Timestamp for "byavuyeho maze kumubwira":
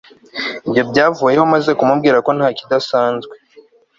0.89-2.17